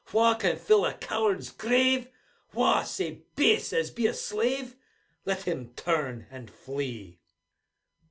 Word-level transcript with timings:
Wha 0.11 0.33
can 0.33 0.57
fill 0.57 0.83
a 0.83 0.95
coward's 0.95 1.51
grave? 1.51 2.07
Wha 2.55 2.81
sae 2.81 3.21
base 3.35 3.71
as 3.71 3.91
be 3.91 4.07
a 4.07 4.15
slave? 4.15 4.75
Let 5.27 5.43
him 5.43 5.73
turn, 5.75 6.25
and 6.31 6.49
flee 6.49 7.19